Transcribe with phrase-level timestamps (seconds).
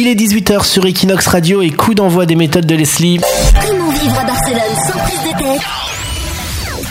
[0.00, 3.18] Il est 18h sur Equinox Radio et coup d'envoi des méthodes de Leslie.
[3.66, 5.60] Comment vivre à Barcelone sans prise de tête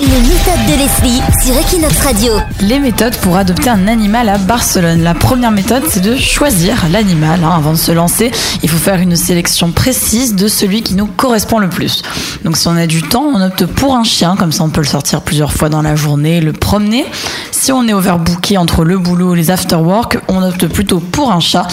[0.02, 2.34] Les méthodes de Leslie sur Equinox Radio.
[2.60, 5.04] Les méthodes pour adopter un animal à Barcelone.
[5.04, 7.40] La première méthode, c'est de choisir l'animal.
[7.46, 7.54] hein.
[7.56, 8.30] Avant de se lancer,
[8.62, 12.02] il faut faire une sélection précise de celui qui nous correspond le plus.
[12.44, 14.82] Donc si on a du temps, on opte pour un chien, comme ça on peut
[14.82, 17.06] le sortir plusieurs fois dans la journée, le promener.
[17.52, 21.40] Si on est overbooké entre le boulot et les afterwork, on opte plutôt pour un
[21.40, 21.68] chat,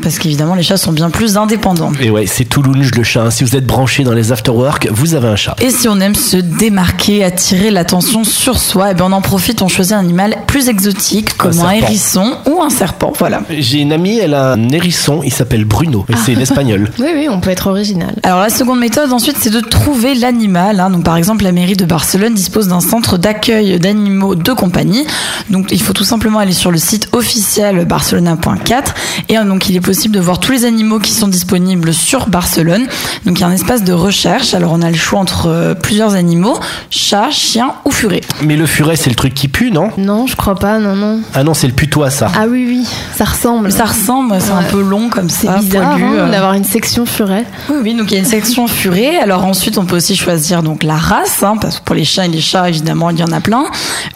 [0.00, 1.92] parce qu'évidemment les chats sont bien plus indépendants.
[2.00, 3.30] Et ouais, c'est Toulouse le chat.
[3.30, 5.54] Si vous êtes branché dans les afterwork, vous avez un chat.
[5.60, 9.62] Et si on aime se démarquer, attirer l'attention sur soi, et ben on en profite,
[9.62, 13.12] on choisit un animal plus exotique, comme un, hérisson ou un serpent.
[13.18, 13.42] Voilà.
[13.50, 16.90] J'ai une amie, elle a un hérisson, il s'appelle Bruno, et c'est l'espagnol.
[16.98, 18.14] Oui, oui, on peut être original.
[18.22, 20.80] Alors la seconde méthode ensuite c'est de trouver l'animal.
[20.80, 20.90] hein.
[20.90, 25.04] Donc par exemple la mairie de Barcelone dispose d'un centre d'accueil d'animaux de compagnie.
[25.48, 28.84] Donc il faut tout simplement aller sur le site officiel barcelona.4
[29.28, 32.28] et euh, donc il est possible de voir tous les animaux qui sont disponibles sur
[32.28, 32.86] Barcelone.
[33.26, 34.54] Donc il y a un espace de recherche.
[34.54, 36.56] Alors on a le choix entre euh, plusieurs animaux
[36.90, 38.20] chat, chien ou furet.
[38.40, 39.90] Mais le furet, c'est le truc qui pue, non?
[39.98, 41.22] Non, je crois pas, non, non.
[41.34, 42.30] Ah non, c'est le putois, ça.
[42.36, 43.72] Ah oui, oui, ça ressemble.
[43.72, 46.30] Ça ressemble, c'est un peu long comme ça, C'est bizarre poilu, hein, euh.
[46.30, 47.44] d'avoir une section furet.
[47.68, 49.18] Oui, oui, donc il y a une section furet.
[49.18, 52.22] Alors ensuite, on peut aussi choisir donc la race, hein, parce que pour les chiens
[52.22, 53.64] et les chats, évidemment, il y en a plein.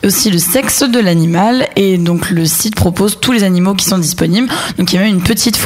[0.04, 1.66] Aussi le sexe de l'animal.
[1.74, 4.48] Et donc le site propose tous les animaux qui sont disponibles.
[4.78, 5.56] Donc il y a même une petite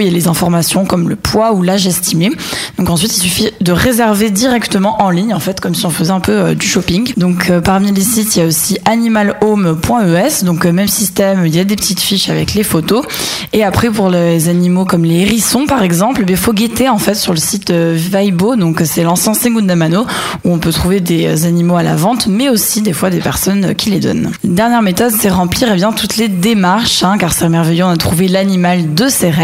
[0.00, 2.30] il y a les informations comme le poids ou l'âge estimé.
[2.78, 6.12] Donc ensuite, il suffit de réserver directement en ligne, en fait, comme si on faisait
[6.12, 7.12] un peu euh, du shopping.
[7.16, 10.44] Donc euh, parmi les sites, il y a aussi animalhome.es.
[10.44, 13.04] Donc euh, même système, il y a des petites fiches avec les photos.
[13.52, 17.14] Et après, pour les animaux comme les hérissons, par exemple, il faut guetter en fait
[17.14, 18.56] sur le site Vaibo.
[18.56, 20.06] Donc c'est l'ensemble Segunda Mano
[20.44, 23.74] où on peut trouver des animaux à la vente, mais aussi des fois des personnes
[23.74, 24.32] qui les donnent.
[24.44, 27.96] Dernière méthode, c'est remplir eh bien toutes les démarches, hein, car c'est merveilleux, on a
[27.96, 29.41] trouvé l'animal de ses rêves.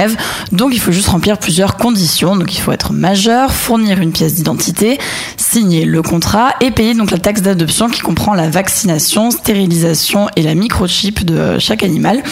[0.52, 2.36] Donc il faut juste remplir plusieurs conditions.
[2.36, 4.98] Donc il faut être majeur, fournir une pièce d'identité,
[5.36, 10.42] signer le contrat et payer donc la taxe d'adoption qui comprend la vaccination, stérilisation et
[10.42, 12.22] la microchip de chaque animal.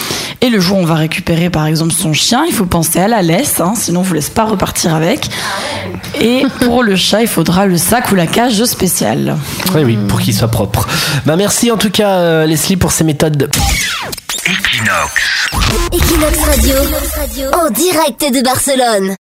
[0.40, 3.08] Et le jour où on va récupérer par exemple son chien, il faut penser à
[3.08, 5.28] la laisse, hein, sinon on vous laisse pas repartir avec.
[6.20, 9.36] Et pour le chat, il faudra le sac ou la cage spéciale.
[9.74, 10.86] Oui, oui, pour qu'il soit propre.
[11.24, 13.50] Bah merci en tout cas, euh, Leslie, pour ces méthodes.
[14.48, 16.76] Equinox Radio,
[17.66, 19.14] en direct de Barcelone.